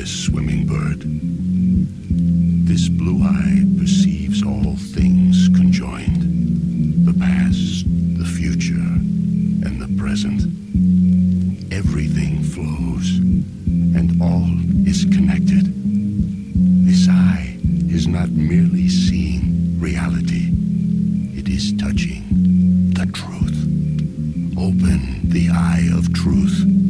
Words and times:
this 0.00 0.24
swimming 0.24 0.64
bird. 0.66 1.02
This 2.66 2.88
blue 2.88 3.22
eye 3.22 3.66
perceives 3.78 4.42
all 4.42 4.74
things 4.96 5.48
conjoined 5.48 7.04
the 7.06 7.12
past, 7.12 7.84
the 8.16 8.24
future, 8.24 8.88
and 9.66 9.78
the 9.78 10.02
present. 10.02 10.40
Everything 11.70 12.42
flows, 12.42 13.18
and 13.98 14.22
all 14.22 14.48
is 14.88 15.04
connected. 15.04 15.66
This 16.86 17.06
eye 17.06 17.58
is 17.90 18.06
not 18.08 18.30
merely 18.30 18.88
seeing 18.88 19.78
reality, 19.78 20.48
it 21.38 21.46
is 21.46 21.74
touching 21.76 22.24
the 22.94 23.04
truth. 23.12 23.58
Open 24.56 25.28
the 25.28 25.50
eye 25.50 25.90
of 25.92 26.10
truth. 26.14 26.89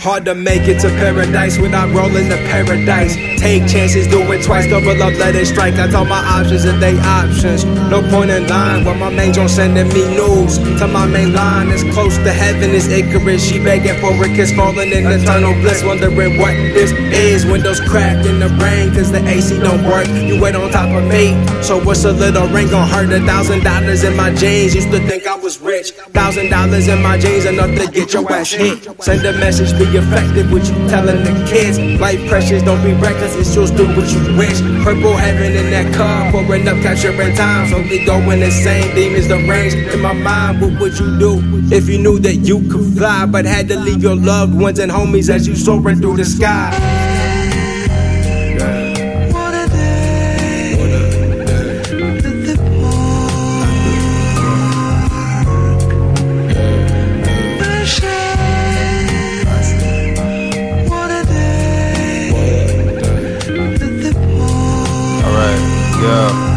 Hard 0.00 0.24
to 0.24 0.34
make 0.34 0.64
it 0.64 0.80
to 0.80 0.88
paradise 0.96 1.58
without 1.58 1.92
rolling 1.92 2.30
the 2.30 2.40
paradise. 2.48 3.14
Take 3.36 3.68
chances, 3.68 4.06
do 4.06 4.20
it 4.32 4.42
twice, 4.42 4.66
double 4.66 4.96
up, 5.02 5.12
let 5.20 5.36
it 5.36 5.44
strike. 5.44 5.74
I 5.74 5.88
tell 5.88 6.06
my 6.06 6.24
options 6.24 6.64
and 6.64 6.82
they 6.82 6.98
options. 7.00 7.66
No 7.92 8.00
point 8.08 8.30
in 8.30 8.46
lying 8.48 8.86
when 8.86 8.98
my 8.98 9.10
main 9.10 9.38
on 9.38 9.46
sending 9.46 9.88
me 9.88 10.08
news. 10.16 10.56
To 10.80 10.88
my 10.88 11.04
main 11.04 11.34
line 11.34 11.68
is 11.68 11.84
close 11.92 12.16
to 12.16 12.32
heaven 12.32 12.70
is 12.70 12.88
Icarus. 12.88 13.46
She 13.46 13.62
begging 13.62 14.00
for 14.00 14.16
a 14.16 14.28
kiss, 14.34 14.56
falling 14.56 14.90
in 14.90 15.04
eternal 15.04 15.52
bliss, 15.60 15.84
wondering 15.84 16.38
what 16.38 16.54
this 16.72 16.92
is. 17.12 17.44
Windows 17.44 17.80
cracked 17.80 18.24
in 18.24 18.40
the 18.40 18.48
rain, 18.56 18.94
cause 18.94 19.12
the 19.12 19.20
AC 19.28 19.60
don't 19.60 19.84
work. 19.84 20.08
You 20.08 20.40
wait 20.40 20.54
on 20.54 20.70
top 20.70 20.88
of 20.96 21.04
me, 21.04 21.36
so 21.62 21.82
what's 21.84 22.04
a 22.04 22.12
little 22.12 22.46
ring 22.48 22.68
gonna 22.68 22.86
hurt? 22.86 23.12
A 23.12 23.20
thousand 23.26 23.62
dollars 23.62 24.02
in 24.04 24.16
my 24.16 24.34
jeans, 24.34 24.74
used 24.74 24.90
to 24.90 24.98
think 25.06 25.26
I 25.26 25.36
was 25.36 25.60
rich. 25.60 25.92
Thousand 26.12 26.50
dollars 26.50 26.88
in 26.88 27.02
my 27.02 27.18
jeans, 27.18 27.44
enough 27.44 27.70
to 27.78 27.90
get 27.90 28.12
your 28.12 28.30
ass 28.32 28.52
hit. 28.52 28.88
Send 29.02 29.24
a 29.26 29.32
message, 29.38 29.72
be 29.78 29.84
effective, 29.96 30.50
what 30.52 30.66
you 30.66 30.74
telling 30.88 31.22
the 31.24 31.46
kids. 31.48 31.78
Life 32.00 32.26
precious, 32.28 32.62
don't 32.62 32.82
be 32.82 32.92
reckless, 32.94 33.36
it's 33.36 33.54
yours, 33.54 33.70
do 33.70 33.86
what 33.96 34.08
you 34.10 34.36
wish. 34.36 34.60
Purple 34.84 35.16
heaven 35.16 35.52
in 35.52 35.70
that 35.70 35.94
car, 35.94 36.30
pouring 36.32 36.66
up, 36.68 36.76
capturing 36.82 37.34
time. 37.36 37.68
Slowly 37.68 38.04
going 38.04 38.42
insane, 38.42 38.94
demons 38.94 39.28
the 39.28 39.36
range 39.48 39.74
in 39.74 40.00
my 40.00 40.12
mind. 40.12 40.60
What 40.60 40.80
would 40.80 40.98
you 40.98 41.18
do 41.18 41.40
if 41.74 41.88
you 41.88 41.98
knew 41.98 42.18
that 42.20 42.36
you 42.36 42.60
could 42.70 42.96
fly, 42.96 43.26
but 43.26 43.44
had 43.44 43.68
to 43.68 43.78
leave 43.78 44.02
your 44.02 44.16
loved 44.16 44.54
ones 44.54 44.78
and 44.78 44.90
homies 44.90 45.28
as 45.28 45.46
you 45.46 45.56
soaring 45.56 46.00
through 46.00 46.16
the 46.16 46.24
sky? 46.24 47.09
Yeah. 66.10 66.49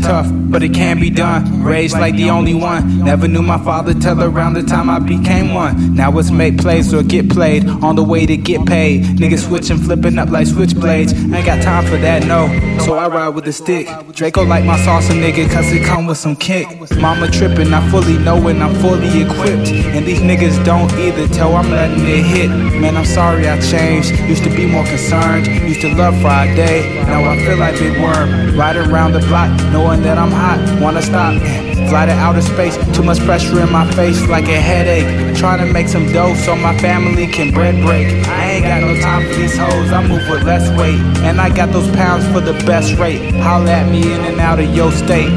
Tough, 0.00 0.28
but 0.32 0.62
it 0.62 0.72
can 0.72 1.00
be 1.00 1.10
done. 1.10 1.62
Raised 1.62 1.98
like 1.98 2.14
the 2.16 2.30
only 2.30 2.54
one. 2.54 3.04
Never 3.04 3.28
knew 3.28 3.42
my 3.42 3.58
father 3.62 3.94
till 3.94 4.22
around 4.22 4.54
the 4.54 4.62
time 4.62 4.88
I 4.88 4.98
became 4.98 5.54
one. 5.54 5.94
Now 5.94 6.16
it's 6.18 6.30
make 6.30 6.58
plays 6.58 6.92
or 6.94 7.02
get 7.02 7.28
played 7.28 7.66
on 7.68 7.96
the 7.96 8.02
way 8.02 8.26
to 8.26 8.36
get 8.36 8.66
paid. 8.66 9.04
Niggas 9.04 9.46
switching, 9.46 9.78
flipping 9.78 10.18
up 10.18 10.30
like 10.30 10.46
switchblades. 10.46 11.12
Ain't 11.34 11.46
got 11.46 11.62
time 11.62 11.84
for 11.86 11.96
that, 11.98 12.26
no. 12.26 12.48
So 12.84 12.94
I 12.94 13.08
ride 13.08 13.30
with 13.30 13.46
a 13.46 13.52
stick. 13.52 13.88
Draco 14.12 14.44
like 14.44 14.64
my 14.64 14.78
salsa 14.78 15.12
nigga, 15.12 15.50
cause 15.52 15.70
it 15.72 15.84
come 15.84 16.06
with 16.06 16.18
some 16.18 16.36
kick. 16.36 16.66
Mama 16.98 17.28
tripping, 17.28 17.72
I 17.72 17.88
fully 17.90 18.18
know 18.18 18.48
and 18.48 18.62
I'm 18.62 18.74
fully 18.76 19.22
equipped. 19.22 19.68
And 19.68 20.06
these 20.06 20.20
niggas 20.20 20.64
don't 20.64 20.92
either 20.94 21.28
tell 21.28 21.54
I'm 21.54 21.70
letting 21.70 22.04
it 22.06 22.24
hit. 22.24 22.48
Man, 22.48 22.96
I'm 22.96 23.04
sorry 23.04 23.48
I 23.48 23.60
changed. 23.60 24.10
Used 24.28 24.44
to 24.44 24.50
be 24.50 24.66
more 24.66 24.84
concerned. 24.84 25.46
Used 25.46 25.80
to 25.82 25.94
love 25.94 26.20
Friday. 26.20 27.02
Now 27.04 27.30
I 27.30 27.36
feel 27.44 27.56
like 27.56 27.78
Big 27.78 28.00
Worm. 28.00 28.56
Riding 28.56 28.90
around 28.90 29.12
the 29.12 29.20
block, 29.20 29.50
knowing 29.82 30.02
that 30.02 30.18
I'm 30.18 30.30
hot. 30.30 30.60
Wanna 30.80 31.02
stop. 31.02 31.34
Eh, 31.42 31.88
fly 31.88 32.06
to 32.06 32.12
outer 32.12 32.40
space, 32.40 32.76
too 32.94 33.02
much 33.02 33.18
pressure 33.20 33.60
in 33.60 33.70
my 33.70 33.90
face 33.92 34.20
like 34.28 34.44
a 34.44 34.60
headache. 34.60 35.36
Trying 35.36 35.66
to 35.66 35.72
make 35.72 35.88
some 35.88 36.06
dough 36.12 36.34
so 36.34 36.54
my 36.54 36.76
family 36.78 37.26
can 37.26 37.52
bread 37.52 37.74
break. 37.84 38.06
I 38.28 38.52
ain't 38.52 38.64
got 38.64 38.80
no 38.80 38.98
time 39.00 39.26
for 39.26 39.34
these 39.34 39.56
hoes, 39.56 39.90
I 39.92 40.06
move 40.06 40.28
with 40.30 40.44
less 40.44 40.68
weight. 40.78 41.00
And 41.26 41.40
I 41.40 41.48
got 41.54 41.72
those 41.72 41.90
pounds 41.96 42.24
for 42.32 42.40
the 42.40 42.54
best 42.64 42.98
rate. 42.98 43.34
Holla 43.36 43.70
at 43.70 43.90
me 43.90 44.02
in 44.02 44.20
and 44.20 44.40
out 44.40 44.60
of 44.60 44.74
your 44.74 44.92
state. 44.92 45.32